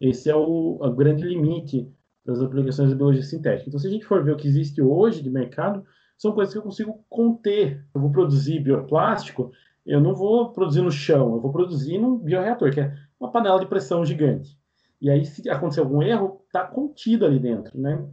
[0.00, 1.88] Esse é o, o grande limite
[2.24, 3.68] das aplicações da biologia sintética.
[3.68, 5.84] Então, se a gente for ver o que existe hoje de mercado,
[6.16, 7.84] são coisas que eu consigo conter.
[7.94, 9.52] Eu vou produzir bioplástico,
[9.84, 13.60] eu não vou produzir no chão, eu vou produzir num bioreator, que é uma panela
[13.60, 14.56] de pressão gigante.
[15.00, 18.04] E aí, se acontecer algum erro, está contido ali dentro, né?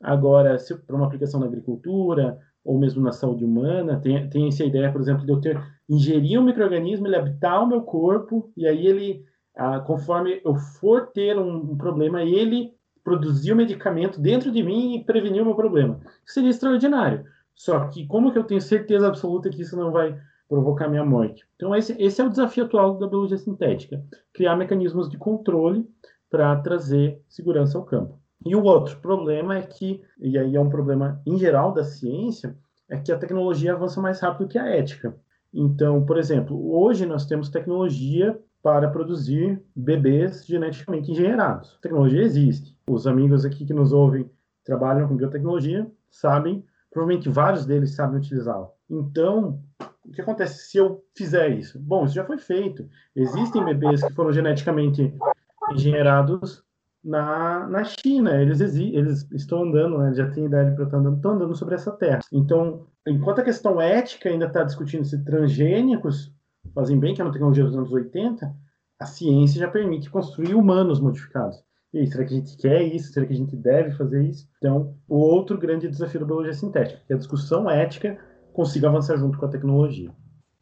[0.00, 4.92] Agora, para uma aplicação na agricultura ou mesmo na saúde humana, tem, tem essa ideia,
[4.92, 8.86] por exemplo, de eu ter ingerir um microorganismo, ele habitar o meu corpo e aí
[8.86, 9.24] ele,
[9.56, 14.96] ah, conforme eu for ter um, um problema, ele produzir o medicamento dentro de mim
[14.96, 15.98] e prevenir o meu problema.
[16.26, 17.24] Seria extraordinário.
[17.54, 20.16] Só que como que eu tenho certeza absoluta que isso não vai
[20.48, 21.46] provocar minha morte?
[21.56, 25.88] Então esse, esse é o desafio atual da biologia sintética, criar mecanismos de controle
[26.30, 28.20] para trazer segurança ao campo.
[28.44, 32.56] E o outro problema é que, e aí é um problema em geral da ciência,
[32.88, 35.18] é que a tecnologia avança mais rápido que a ética.
[35.52, 41.76] Então, por exemplo, hoje nós temos tecnologia para produzir bebês geneticamente engenheirados.
[41.78, 42.76] A tecnologia existe.
[42.88, 44.30] Os amigos aqui que nos ouvem
[44.64, 48.68] trabalham com biotecnologia sabem, provavelmente vários deles sabem utilizá-la.
[48.90, 49.62] Então,
[50.04, 51.78] o que acontece se eu fizer isso?
[51.78, 52.88] Bom, isso já foi feito.
[53.14, 55.14] Existem bebês que foram geneticamente
[55.72, 56.64] engenheirados
[57.04, 58.40] na, na China.
[58.40, 60.14] Eles, eles estão andando, né?
[60.14, 62.20] já tem idade para estar andando, estão andando sobre essa terra.
[62.32, 66.32] Então, enquanto a questão ética ainda está discutindo se transgênicos
[66.74, 68.54] fazem bem, que é uma tecnologia dos anos 80,
[69.00, 71.56] a ciência já permite construir humanos modificados.
[71.92, 73.12] E aí, será que a gente quer isso?
[73.12, 74.46] Será que a gente deve fazer isso?
[74.58, 78.18] Então, o outro grande desafio da biologia sintética, que a discussão ética
[78.52, 80.12] consiga avançar junto com a tecnologia.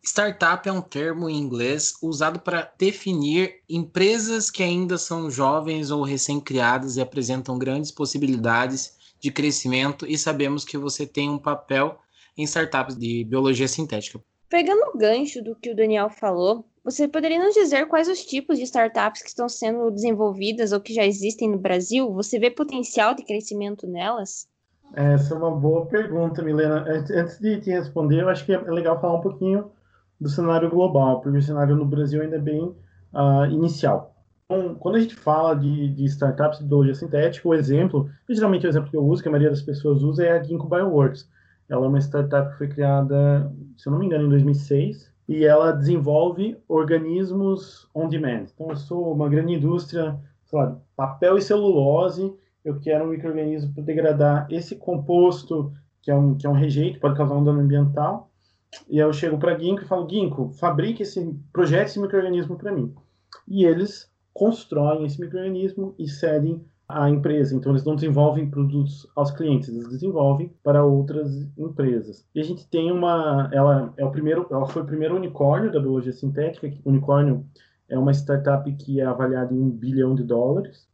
[0.03, 6.03] Startup é um termo em inglês usado para definir empresas que ainda são jovens ou
[6.03, 11.99] recém-criadas e apresentam grandes possibilidades de crescimento, e sabemos que você tem um papel
[12.37, 14.21] em startups de biologia sintética.
[14.49, 18.59] Pegando o gancho do que o Daniel falou, você poderia nos dizer quais os tipos
[18.59, 22.13] de startups que estão sendo desenvolvidas ou que já existem no Brasil?
[22.13, 24.47] Você vê potencial de crescimento nelas?
[24.95, 26.85] Essa é uma boa pergunta, Milena.
[26.87, 29.73] Antes de te responder, eu acho que é legal falar um pouquinho
[30.21, 34.15] do cenário global, porque o cenário no Brasil ainda é bem uh, inicial.
[34.45, 38.69] Então, quando a gente fala de, de startups de biologia sintética, o exemplo, geralmente o
[38.69, 41.29] exemplo que eu uso, que a maioria das pessoas usa, é a Ginkgo Bioworks.
[41.69, 45.45] Ela é uma startup que foi criada, se eu não me engano, em 2006, e
[45.45, 48.47] ela desenvolve organismos on demand.
[48.55, 52.33] Então, eu sou uma grande indústria, sei lá, papel e celulose,
[52.65, 57.01] eu quero um microorganismo para degradar esse composto, que é um, que é um rejeito,
[57.01, 58.31] pode causar um dano ambiental,
[58.89, 62.73] e aí eu chego para Ginkgo e falo, Ginkgo, fabrique esse, projete esse microorganismo para
[62.73, 62.95] mim.
[63.49, 67.55] E eles constroem esse microorganismo e cedem à empresa.
[67.55, 72.25] Então eles não desenvolvem produtos aos clientes, eles desenvolvem para outras empresas.
[72.35, 75.81] E a gente tem uma, ela é o primeiro, ela foi o primeiro unicórnio da
[75.81, 76.71] biologia sintética.
[76.85, 77.45] Unicórnio
[77.89, 80.87] é uma startup que é avaliada em um bilhão de dólares.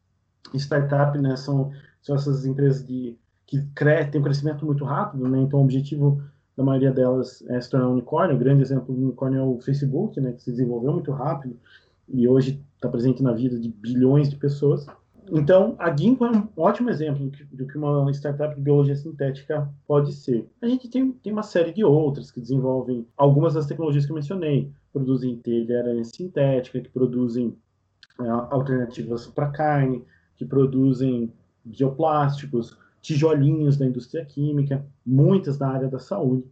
[0.54, 5.38] Startup, né, são, são essas empresas de que cre têm um crescimento muito rápido, né?
[5.40, 6.22] Então o objetivo
[6.56, 8.36] da maioria delas é se tornar um unicórnio.
[8.36, 11.56] O grande exemplo do unicórnio é o Facebook, né, que se desenvolveu muito rápido
[12.08, 14.86] e hoje está presente na vida de bilhões de pessoas.
[15.30, 20.12] Então, a Ginkgo é um ótimo exemplo do que uma startup de biologia sintética pode
[20.12, 20.48] ser.
[20.60, 24.16] A gente tem, tem uma série de outras que desenvolvem algumas das tecnologias que eu
[24.16, 24.70] mencionei.
[24.92, 27.56] Produzem telha sintética, que produzem
[28.20, 30.04] é, alternativas para carne,
[30.36, 31.32] que produzem
[31.64, 36.44] bioplásticos, tijolinhos da indústria química, muitas da área da saúde.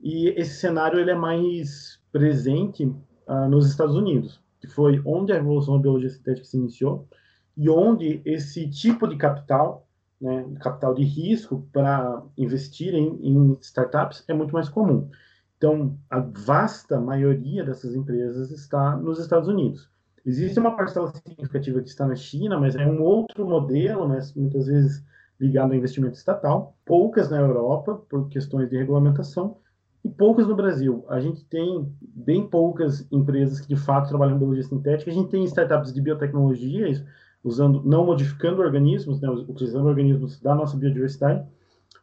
[0.00, 5.36] E esse cenário ele é mais presente uh, nos Estados Unidos, que foi onde a
[5.36, 7.08] revolução da biologia sintética se iniciou
[7.56, 9.86] e onde esse tipo de capital
[10.20, 15.08] né, capital de risco para investir em, em startups é muito mais comum.
[15.56, 19.90] Então, a vasta maioria dessas empresas está nos Estados Unidos.
[20.24, 24.66] Existe uma parcela significativa que está na China, mas é um outro modelo, né, muitas
[24.66, 25.04] vezes
[25.40, 26.76] ligado ao investimento estatal.
[26.84, 29.56] Poucas na Europa, por questões de regulamentação,
[30.04, 31.04] e poucas no Brasil.
[31.08, 35.10] A gente tem bem poucas empresas que de fato trabalham em biologia sintética.
[35.10, 37.04] A gente tem startups de biotecnologia,
[37.42, 41.44] usando, não modificando organismos, né, utilizando organismos da nossa biodiversidade,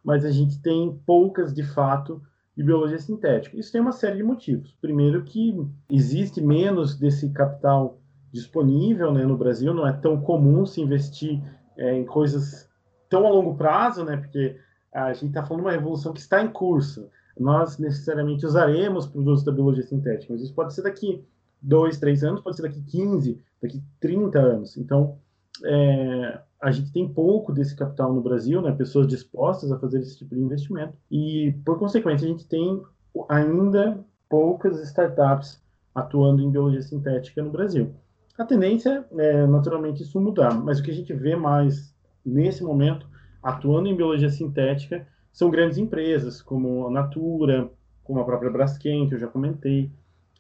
[0.03, 2.21] mas a gente tem poucas de fato
[2.55, 3.57] de biologia sintética.
[3.57, 4.77] Isso tem uma série de motivos.
[4.81, 7.99] Primeiro que existe menos desse capital
[8.31, 11.41] disponível né, no Brasil, não é tão comum se investir
[11.77, 12.69] é, em coisas
[13.13, 14.55] tão a longo prazo, né, porque
[14.91, 17.09] a gente está falando de uma revolução que está em curso.
[17.39, 21.23] Nós necessariamente usaremos produtos da biologia sintética, mas isso pode ser daqui
[21.61, 24.77] dois, três anos, pode ser daqui 15, daqui 30 anos.
[24.77, 25.19] Então,
[25.63, 30.17] é, a gente tem pouco desse capital no Brasil, né, pessoas dispostas a fazer esse
[30.17, 32.81] tipo de investimento, e, por consequência, a gente tem
[33.29, 35.61] ainda poucas startups
[35.93, 37.93] atuando em biologia sintética no Brasil.
[38.39, 41.92] A tendência é, naturalmente, isso mudar, mas o que a gente vê mais
[42.25, 43.07] nesse momento,
[43.41, 47.71] atuando em biologia sintética, são grandes empresas, como a Natura,
[48.03, 49.91] como a própria Braskem, que eu já comentei,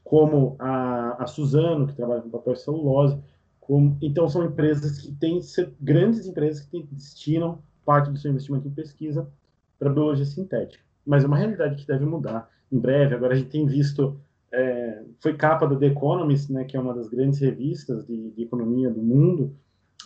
[0.03, 3.17] como a, a Suzano, que trabalha com papel e celulose,
[3.59, 5.39] como, então, são empresas que têm,
[5.79, 9.29] grandes empresas que destinam parte do seu investimento em pesquisa
[9.79, 10.83] para biologia sintética.
[11.05, 13.15] Mas é uma realidade que deve mudar em breve.
[13.15, 14.19] Agora, a gente tem visto,
[14.51, 18.43] é, foi capa da The Economist, né, que é uma das grandes revistas de, de,
[18.43, 19.55] economia do mundo.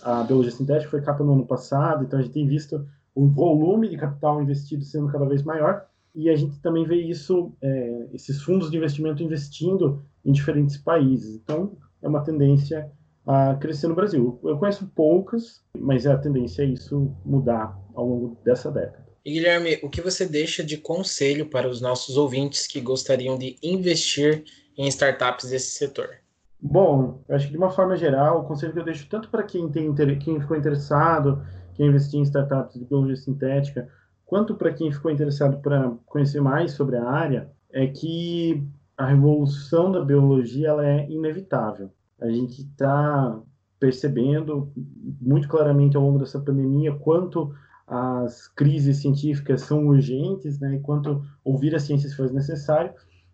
[0.03, 3.89] A biologia sintética foi capa no ano passado, então a gente tem visto o volume
[3.89, 5.85] de capital investido sendo cada vez maior.
[6.13, 11.35] E a gente também vê isso, é, esses fundos de investimento investindo em diferentes países.
[11.35, 12.91] Então, é uma tendência
[13.25, 14.39] a crescer no Brasil.
[14.43, 19.05] Eu conheço poucas, mas a tendência é isso mudar ao longo dessa década.
[19.25, 23.57] E Guilherme, o que você deixa de conselho para os nossos ouvintes que gostariam de
[23.61, 24.45] investir
[24.77, 26.09] em startups desse setor?
[26.59, 29.43] Bom, eu acho que de uma forma geral, o conselho que eu deixo tanto para
[29.43, 31.41] quem, tem, quem ficou interessado,
[31.75, 33.87] quem investir em startups de biologia sintética,
[34.25, 38.67] quanto para quem ficou interessado para conhecer mais sobre a área, é que
[38.97, 43.41] a revolução da biologia ela é inevitável a gente está
[43.79, 44.71] percebendo
[45.21, 47.53] muito claramente ao longo dessa pandemia quanto
[47.85, 52.91] as crises científicas são urgentes, né, e quanto ouvir a ciência se faz necessário.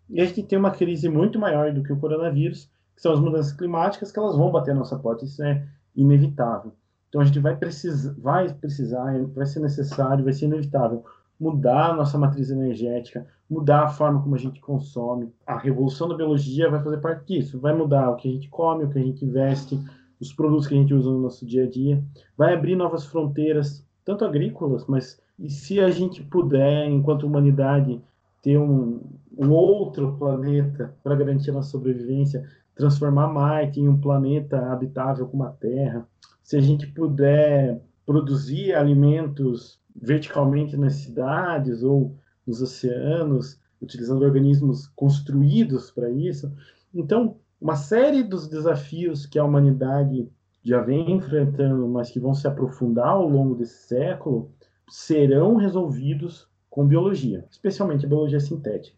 [0.08, 3.20] E a gente tem uma crise muito maior do que o coronavírus, que são as
[3.20, 6.72] mudanças climáticas, que elas vão bater a nossa porta, isso é inevitável.
[7.08, 11.04] Então a gente vai precisar, vai precisar, vai ser necessário, vai ser inevitável
[11.38, 15.32] mudar a nossa matriz energética, mudar a forma como a gente consome.
[15.46, 17.60] A revolução da biologia vai fazer parte disso.
[17.60, 19.78] Vai mudar o que a gente come, o que a gente veste,
[20.20, 22.02] os produtos que a gente usa no nosso dia a dia.
[22.36, 28.00] Vai abrir novas fronteiras, tanto agrícolas, mas e se a gente puder, enquanto humanidade,
[28.40, 29.00] ter um,
[29.36, 35.44] um outro planeta para garantir a nossa sobrevivência, transformar Marte em um planeta habitável como
[35.44, 36.06] a Terra,
[36.42, 45.90] se a gente puder produzir alimentos verticalmente nas cidades ou nos oceanos, utilizando organismos construídos
[45.90, 46.52] para isso.
[46.92, 50.28] Então, uma série dos desafios que a humanidade
[50.62, 54.50] já vem enfrentando, mas que vão se aprofundar ao longo desse século,
[54.90, 58.96] serão resolvidos com biologia, especialmente a biologia sintética.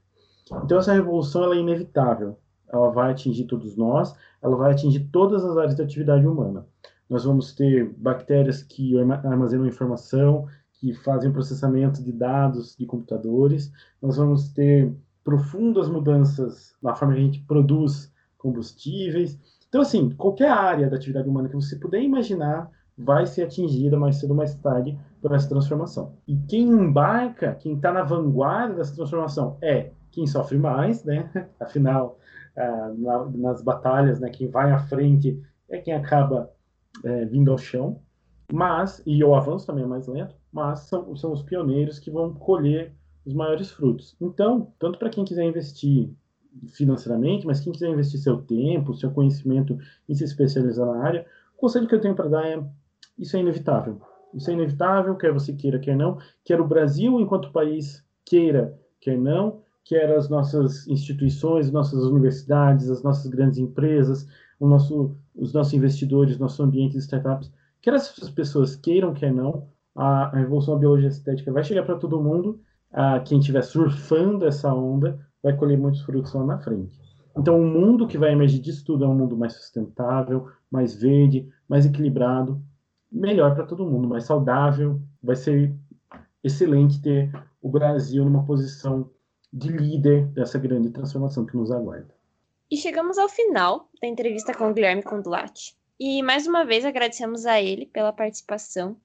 [0.64, 2.38] Então, essa revolução é inevitável.
[2.72, 6.66] Ela vai atingir todos nós, ela vai atingir todas as áreas da atividade humana.
[7.08, 13.72] Nós vamos ter bactérias que armazenam informação, que fazem processamento de dados de computadores.
[14.02, 14.92] Nós vamos ter
[15.24, 19.38] profundas mudanças na forma que a gente produz combustíveis.
[19.68, 24.16] Então, assim, qualquer área da atividade humana que você puder imaginar vai ser atingida mais
[24.16, 26.14] cedo ou mais tarde por essa transformação.
[26.26, 31.30] E quem embarca, quem está na vanguarda dessa transformação é quem sofre mais, né?
[31.60, 32.18] Afinal,
[32.56, 36.50] na, nas batalhas, né, quem vai à frente é quem acaba
[37.04, 38.00] é, vindo ao chão.
[38.52, 42.32] Mas, e o avanço também é mais lento, mas são, são os pioneiros que vão
[42.32, 42.94] colher
[43.24, 44.16] os maiores frutos.
[44.20, 46.10] Então, tanto para quem quiser investir
[46.68, 49.76] financeiramente, mas quem quiser investir seu tempo, seu conhecimento
[50.08, 51.26] e se especializar na área,
[51.56, 52.62] o conselho que eu tenho para dar é:
[53.18, 54.00] isso é inevitável.
[54.32, 59.18] Isso é inevitável, quer você queira, quer não, quer o Brasil enquanto país queira, quer
[59.18, 64.26] não, quer as nossas instituições, nossas universidades, as nossas grandes empresas,
[64.58, 69.68] o nosso, os nossos investidores, nosso ambiente de startups, quer essas pessoas queiram, quer não,
[69.94, 72.60] a, a revolução da biologia estética vai chegar para todo mundo.
[72.92, 77.00] A, quem estiver surfando essa onda vai colher muitos frutos lá na frente.
[77.38, 81.48] Então, o mundo que vai emergir disso tudo é um mundo mais sustentável, mais verde,
[81.68, 82.60] mais equilibrado.
[83.12, 85.00] melhor para todo mundo, mais saudável.
[85.22, 85.76] Vai ser
[86.42, 87.30] excelente ter
[87.62, 89.10] o Brasil numa posição
[89.56, 92.14] de líder dessa grande transformação que nos aguarda.
[92.70, 95.74] E chegamos ao final da entrevista com o Guilherme Condulati.
[95.98, 98.98] E mais uma vez agradecemos a ele pela participação.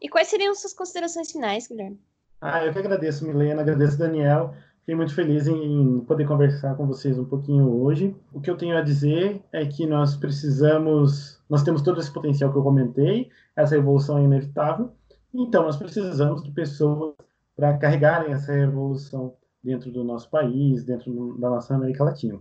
[0.00, 1.98] E quais seriam suas considerações finais, Guilherme?
[2.40, 4.54] Ah, eu que agradeço, Milena, agradeço, Daniel.
[4.78, 8.14] Fiquei muito feliz em poder conversar com vocês um pouquinho hoje.
[8.32, 12.52] O que eu tenho a dizer é que nós precisamos, nós temos todo esse potencial
[12.52, 14.92] que eu comentei, essa evolução é inevitável,
[15.34, 17.16] então nós precisamos de pessoas
[17.56, 19.34] para carregarem essa revolução
[19.66, 22.38] dentro do nosso país, dentro da nossa América Latina.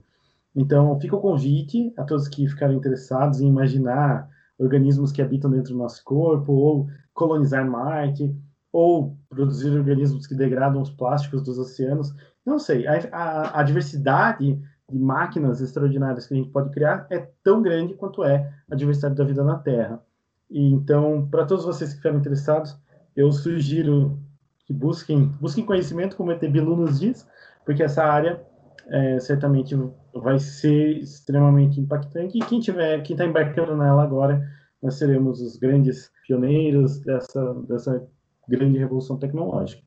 [0.56, 5.74] Então, fica o convite a todos que ficaram interessados em imaginar organismos que habitam dentro
[5.74, 8.34] do nosso corpo, ou colonizar Marte,
[8.72, 12.14] ou produzir organismos que degradam os plásticos dos oceanos.
[12.46, 17.28] Não sei, a, a, a diversidade de máquinas extraordinárias que a gente pode criar é
[17.44, 20.00] tão grande quanto é a diversidade da vida na Terra.
[20.50, 22.78] E, então, para todos vocês que ficaram interessados,
[23.16, 24.20] eu sugiro
[24.66, 27.28] que busquem, busquem conhecimento, como o Etebilu nos diz,
[27.66, 28.42] porque essa área
[28.88, 29.76] é, certamente
[30.14, 32.38] vai ser extremamente impactante.
[32.38, 34.42] E quem tiver, quem está embarcando nela agora,
[34.82, 38.08] nós seremos os grandes pioneiros dessa, dessa
[38.48, 39.82] grande revolução tecnológica.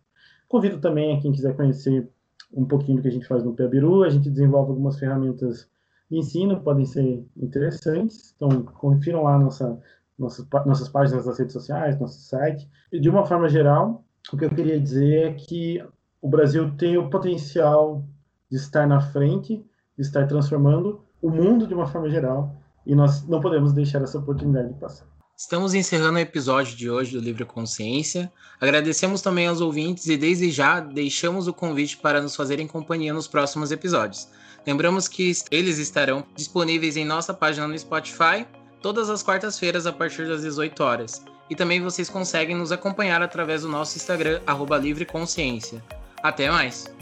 [0.48, 2.08] Convido também a quem quiser conhecer
[2.52, 5.68] um pouquinho do que a gente faz no Piabiru, a gente desenvolve algumas ferramentas
[6.10, 9.78] de ensino, podem ser interessantes, então confiram lá nossa,
[10.18, 12.68] nossas, nossas páginas nas redes sociais, nosso site.
[12.90, 15.82] E de uma forma geral, o que eu queria dizer é que
[16.20, 18.04] o Brasil tem o potencial
[18.50, 19.64] de estar na frente,
[19.96, 22.56] de estar transformando o mundo de uma forma geral,
[22.86, 25.06] e nós não podemos deixar essa oportunidade de passar.
[25.36, 28.32] Estamos encerrando o episódio de hoje do Livre Consciência.
[28.60, 33.28] Agradecemos também aos ouvintes e desde já deixamos o convite para nos fazerem companhia nos
[33.28, 34.28] próximos episódios.
[34.66, 38.44] Lembramos que eles estarão disponíveis em nossa página no Spotify
[38.82, 41.24] todas as quartas-feiras a partir das 18 horas.
[41.50, 45.82] E também vocês conseguem nos acompanhar através do nosso Instagram, arroba Livre Consciência.
[46.22, 46.97] Até mais!